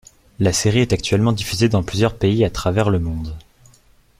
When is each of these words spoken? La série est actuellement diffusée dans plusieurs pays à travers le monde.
La 0.39 0.51
série 0.51 0.79
est 0.79 0.93
actuellement 0.93 1.31
diffusée 1.31 1.69
dans 1.69 1.83
plusieurs 1.83 2.17
pays 2.17 2.43
à 2.43 2.49
travers 2.49 2.89
le 2.89 2.97
monde. 2.97 3.35